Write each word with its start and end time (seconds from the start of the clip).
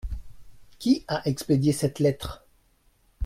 Qui 0.79 1.05
a 1.07 1.21
expédié 1.29 1.73
cette 1.73 1.99
lettre? 1.99 2.43